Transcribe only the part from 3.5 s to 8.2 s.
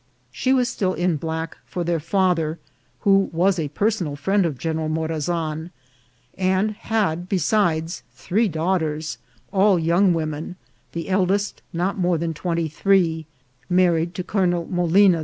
a personal friend of General Morazan, and had, besides,